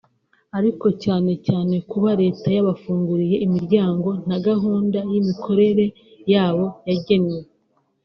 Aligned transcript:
ariko 0.57 0.87
cyane 1.03 1.31
cyane 1.47 1.75
kuba 1.89 2.09
leta 2.21 2.47
yabafunguriye 2.57 3.37
imiryango 3.45 4.09
nta 4.25 4.37
gahunda 4.47 4.97
y’imikorere 5.11 5.85
yabo 6.33 6.65
yagennye 6.89 7.39